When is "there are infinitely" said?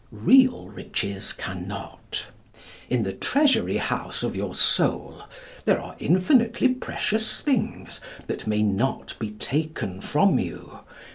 5.65-6.69